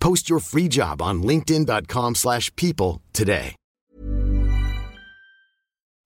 Post 0.00 0.28
your 0.28 0.40
free 0.40 0.68
job 0.68 1.02
on 1.02 1.22
linkedin.com/people 1.22 2.14
slash 2.14 2.50
people 2.56 3.02
today. 3.12 3.56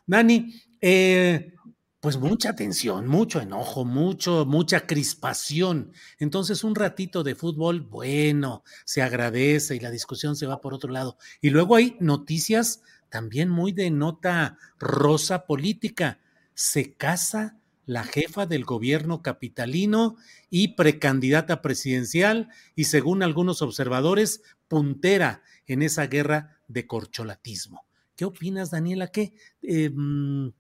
Dani, 0.06 0.52
eh, 0.80 1.52
pues 2.00 2.16
mucha 2.16 2.56
tensión, 2.56 3.06
mucho 3.06 3.40
enojo, 3.40 3.84
mucho, 3.84 4.44
mucha 4.44 4.86
crispación. 4.86 5.92
Entonces, 6.18 6.64
un 6.64 6.74
ratito 6.74 7.22
de 7.22 7.36
fútbol, 7.36 7.82
bueno, 7.82 8.64
se 8.84 9.02
agradece 9.02 9.76
y 9.76 9.80
la 9.80 9.90
discusión 9.90 10.34
se 10.34 10.46
va 10.46 10.60
por 10.60 10.74
otro 10.74 10.90
lado. 10.90 11.16
Y 11.40 11.50
luego 11.50 11.76
hay 11.76 11.96
noticias 12.00 12.82
también 13.08 13.50
muy 13.50 13.70
de 13.70 13.90
nota 13.90 14.58
rosa 14.80 15.46
política. 15.46 16.18
Se 16.54 16.94
casa 16.94 17.59
la 17.90 18.04
jefa 18.04 18.46
del 18.46 18.64
gobierno 18.64 19.20
capitalino 19.20 20.14
y 20.48 20.76
precandidata 20.76 21.60
presidencial 21.60 22.48
y 22.76 22.84
según 22.84 23.24
algunos 23.24 23.62
observadores, 23.62 24.42
puntera 24.68 25.42
en 25.66 25.82
esa 25.82 26.06
guerra 26.06 26.60
de 26.68 26.86
corcholatismo. 26.86 27.84
¿Qué 28.14 28.24
opinas, 28.26 28.70
Daniela? 28.70 29.08
¿Qué? 29.08 29.34
Mm, 29.62 30.50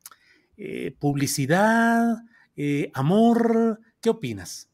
eh, 0.56 0.96
¿Publicidad? 0.98 2.16
Eh, 2.56 2.90
¿Amor? 2.94 3.78
¿Qué 4.00 4.10
opinas? 4.10 4.68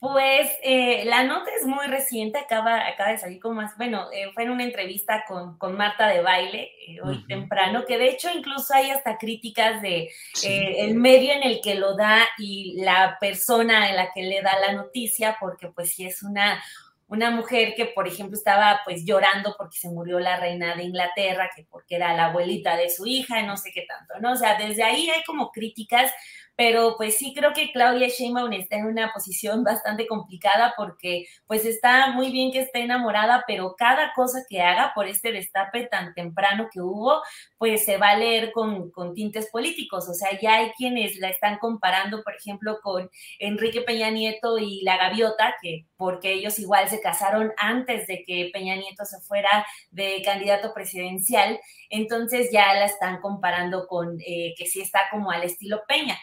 Pues 0.00 0.48
eh, 0.62 1.04
la 1.06 1.24
nota 1.24 1.50
es 1.58 1.66
muy 1.66 1.84
reciente, 1.88 2.38
acaba, 2.38 2.86
acaba 2.86 3.10
de 3.10 3.18
salir 3.18 3.40
como 3.40 3.56
más, 3.56 3.76
bueno, 3.76 4.06
eh, 4.12 4.30
fue 4.32 4.44
en 4.44 4.50
una 4.50 4.62
entrevista 4.62 5.24
con, 5.26 5.58
con 5.58 5.76
Marta 5.76 6.06
de 6.06 6.22
Baile 6.22 6.70
eh, 6.86 7.00
hoy 7.02 7.26
temprano, 7.26 7.84
que 7.84 7.98
de 7.98 8.10
hecho 8.10 8.28
incluso 8.32 8.74
hay 8.74 8.90
hasta 8.90 9.18
críticas 9.18 9.82
de 9.82 10.08
Sí. 10.34 10.48
el 10.78 10.94
medio 10.94 11.32
en 11.32 11.42
el 11.42 11.60
que 11.60 11.74
lo 11.74 11.96
da 11.96 12.20
y 12.38 12.80
la 12.80 13.16
persona 13.20 13.90
en 13.90 13.96
la 13.96 14.12
que 14.12 14.22
le 14.22 14.40
da 14.40 14.56
la 14.60 14.72
noticia, 14.72 15.36
porque 15.40 15.66
pues 15.66 15.90
sí 15.94 16.06
es 16.06 16.22
una, 16.22 16.62
una 17.08 17.32
mujer 17.32 17.74
que, 17.74 17.86
por 17.86 18.06
ejemplo, 18.06 18.36
estaba 18.38 18.82
pues 18.84 19.04
llorando 19.04 19.56
porque 19.58 19.78
se 19.78 19.88
murió 19.88 20.20
la 20.20 20.36
reina 20.38 20.76
de 20.76 20.84
Inglaterra, 20.84 21.50
que 21.56 21.64
porque 21.68 21.96
era 21.96 22.14
la 22.14 22.26
abuelita 22.26 22.76
de 22.76 22.88
su 22.88 23.04
hija, 23.04 23.42
no 23.42 23.56
sé 23.56 23.72
qué 23.74 23.82
tanto, 23.88 24.14
¿no? 24.20 24.32
O 24.32 24.36
sea, 24.36 24.56
desde 24.58 24.84
ahí 24.84 25.10
hay 25.10 25.24
como 25.24 25.50
críticas, 25.50 26.12
pero 26.58 26.96
pues 26.96 27.16
sí 27.16 27.32
creo 27.36 27.52
que 27.52 27.70
Claudia 27.70 28.08
Sheinbaum 28.08 28.52
está 28.52 28.78
en 28.78 28.86
una 28.86 29.12
posición 29.12 29.62
bastante 29.62 30.08
complicada 30.08 30.74
porque 30.76 31.26
pues 31.46 31.64
está 31.64 32.10
muy 32.10 32.32
bien 32.32 32.50
que 32.50 32.62
esté 32.62 32.80
enamorada, 32.80 33.44
pero 33.46 33.76
cada 33.78 34.12
cosa 34.12 34.40
que 34.50 34.60
haga 34.60 34.90
por 34.92 35.06
este 35.06 35.30
destape 35.30 35.86
tan 35.86 36.14
temprano 36.14 36.68
que 36.72 36.80
hubo, 36.80 37.22
pues 37.58 37.84
se 37.84 37.96
va 37.96 38.08
a 38.08 38.16
leer 38.16 38.50
con, 38.50 38.90
tintes 39.14 39.48
políticos, 39.52 40.08
o 40.08 40.14
sea, 40.14 40.36
ya 40.40 40.56
hay 40.56 40.70
quienes 40.72 41.16
la 41.20 41.28
están 41.28 41.58
comparando, 41.58 42.24
por 42.24 42.34
ejemplo, 42.34 42.80
con 42.82 43.08
Enrique 43.38 43.82
Peña 43.82 44.10
Nieto 44.10 44.58
y 44.58 44.80
la 44.82 44.96
gaviota, 44.96 45.54
que 45.62 45.86
porque 45.96 46.32
ellos 46.32 46.58
igual 46.58 46.88
se 46.88 47.00
casaron 47.00 47.52
antes 47.56 48.08
de 48.08 48.24
que 48.26 48.50
Peña 48.52 48.74
Nieto 48.74 49.04
se 49.04 49.20
fuera 49.20 49.64
de 49.92 50.22
candidato 50.24 50.74
presidencial, 50.74 51.60
entonces 51.88 52.50
ya 52.50 52.74
la 52.74 52.86
están 52.86 53.20
comparando 53.20 53.86
con 53.86 54.18
eh, 54.26 54.54
que 54.58 54.66
sí 54.66 54.80
está 54.80 55.02
como 55.12 55.30
al 55.30 55.44
estilo 55.44 55.82
Peña. 55.86 56.18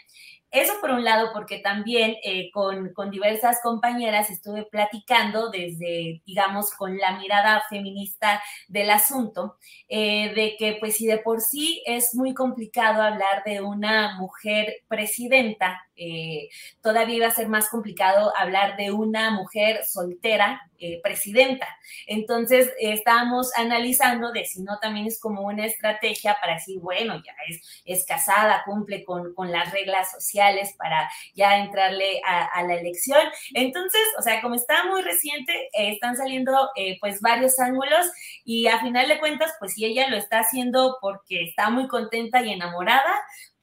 Eso 0.55 0.71
por 0.79 0.91
un 0.91 1.03
lado, 1.03 1.31
porque 1.33 1.59
también 1.59 2.15
eh, 2.23 2.49
con, 2.53 2.93
con, 2.93 3.11
diversas 3.11 3.59
compañeras 3.61 4.29
estuve 4.29 4.63
platicando 4.63 5.49
desde, 5.49 6.21
digamos, 6.25 6.71
con 6.71 6.97
la 6.97 7.19
mirada 7.19 7.61
feminista 7.69 8.41
del 8.69 8.89
asunto, 8.89 9.57
eh, 9.89 10.33
de 10.33 10.55
que 10.57 10.77
pues 10.79 10.95
si 10.95 11.07
de 11.07 11.17
por 11.17 11.41
sí 11.41 11.83
es 11.85 12.15
muy 12.15 12.33
complicado 12.33 13.01
hablar 13.01 13.43
de 13.45 13.59
una 13.59 14.17
mujer 14.17 14.77
presidenta, 14.87 15.81
eh, 15.97 16.47
todavía 16.81 17.17
iba 17.17 17.27
a 17.27 17.31
ser 17.31 17.49
más 17.49 17.69
complicado 17.69 18.31
hablar 18.37 18.77
de 18.77 18.91
una 18.91 19.31
mujer 19.31 19.83
soltera 19.83 20.61
presidenta. 21.01 21.67
Entonces, 22.05 22.71
estábamos 22.79 23.51
analizando 23.55 24.31
de 24.31 24.45
si 24.45 24.61
no 24.61 24.77
también 24.79 25.07
es 25.07 25.19
como 25.19 25.41
una 25.41 25.65
estrategia 25.65 26.37
para 26.39 26.55
decir, 26.55 26.79
bueno, 26.79 27.15
ya 27.25 27.33
es, 27.47 27.81
es 27.85 28.05
casada, 28.05 28.61
cumple 28.65 29.03
con, 29.03 29.33
con, 29.33 29.51
las 29.51 29.71
reglas 29.71 30.11
sociales 30.11 30.44
para 30.77 31.09
ya 31.33 31.57
entrarle 31.57 32.21
a, 32.25 32.45
a, 32.45 32.63
la 32.63 32.75
elección. 32.75 33.21
Entonces, 33.53 34.01
o 34.17 34.21
sea, 34.21 34.41
como 34.41 34.55
está 34.55 34.85
muy 34.85 35.01
reciente, 35.01 35.53
eh, 35.73 35.91
están 35.91 36.15
saliendo 36.15 36.69
eh, 36.75 36.97
pues 36.99 37.21
varios 37.21 37.59
ángulos 37.59 38.05
y 38.43 38.67
a 38.67 38.79
final 38.79 39.07
de 39.07 39.19
cuentas, 39.19 39.53
pues 39.59 39.73
si 39.73 39.85
ella 39.85 40.07
lo 40.09 40.17
está 40.17 40.39
haciendo 40.39 40.97
porque 41.01 41.43
está 41.43 41.69
muy 41.69 41.87
contenta 41.87 42.41
y 42.41 42.51
enamorada, 42.51 43.13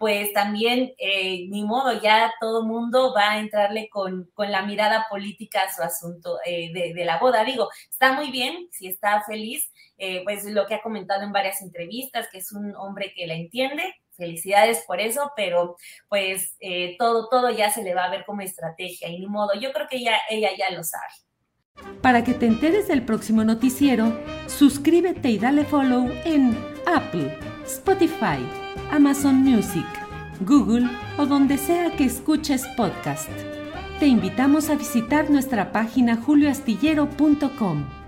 pues 0.03 0.33
también 0.33 0.95
eh, 0.99 1.47
ni 1.49 1.63
modo, 1.63 2.03
ya 2.03 2.35
todo 2.41 2.65
mundo 2.65 3.15
va 3.15 3.31
a 3.31 3.39
entrarle 3.39 3.89
con, 3.89 4.29
con 4.35 4.51
la 4.51 4.63
mirada 4.63 5.07
política 5.09 5.61
a 5.63 5.73
su 5.73 5.81
asunto 5.81 6.41
eh, 6.45 6.73
de, 6.73 6.93
de, 6.93 7.05
la 7.05 7.21
boda. 7.21 7.45
Digo, 7.45 7.69
está 7.89 8.13
muy 8.13 8.33
bien, 8.33 8.67
si 8.73 8.89
está 8.89 9.23
feliz, 9.23 9.71
eh, 9.99 10.23
pues 10.25 10.45
lo 10.45 10.67
que 10.67 10.75
ha 10.75 10.83
comentado 10.83 11.23
en 11.23 11.31
varias 11.31 11.63
entrevistas, 11.63 12.27
que 12.33 12.39
es 12.39 12.51
un 12.51 12.75
hombre 12.75 13.13
que 13.15 13.29
la 13.29 13.35
entiende, 13.35 13.95
felicidades 14.23 14.85
por 14.87 15.01
eso, 15.01 15.33
pero 15.37 15.77
pues 16.09 16.57
eh, 16.61 16.97
todo, 16.99 17.29
todo 17.29 17.51
ya 17.51 17.71
se 17.71 17.83
le 17.83 17.95
va 17.95 18.05
a 18.05 18.11
ver 18.11 18.25
como 18.25 18.43
estrategia 18.43 19.09
y 19.09 19.19
ni 19.19 19.27
modo, 19.27 19.51
yo 19.61 19.73
creo 19.73 19.89
que 19.89 19.97
ella, 19.97 20.17
ella 20.31 20.51
ya 20.57 20.75
lo 20.75 20.85
sabe. 20.85 21.13
Para 22.01 22.23
que 22.23 22.35
te 22.35 22.47
enteres 22.47 22.87
del 22.87 23.05
próximo 23.05 23.45
noticiero, 23.45 24.13
suscríbete 24.47 25.31
y 25.31 25.39
dale 25.39 25.65
follow 25.65 26.09
en 26.25 26.57
Apple, 26.87 27.37
Spotify, 27.65 28.39
Amazon 28.91 29.37
Music, 29.37 29.87
Google 30.41 30.89
o 31.19 31.27
donde 31.27 31.59
sea 31.59 31.91
que 31.97 32.05
escuches 32.05 32.67
podcast. 32.77 33.31
Te 33.99 34.07
invitamos 34.07 34.69
a 34.69 34.75
visitar 34.75 35.31
nuestra 35.31 35.73
página 35.73 36.17
julioastillero.com. 36.17 38.02